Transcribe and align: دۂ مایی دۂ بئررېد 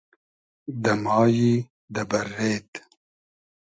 دۂ 0.83 0.93
مایی 1.03 1.51
دۂ 1.93 2.01
بئررېد 2.09 2.69